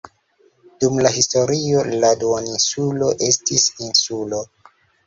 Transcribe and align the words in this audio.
Dum 0.83 0.95
la 1.07 1.11
historio 1.17 1.85
la 2.01 2.11
duoninsulo 2.25 3.13
estis 3.31 3.71
insulo. 3.91 4.47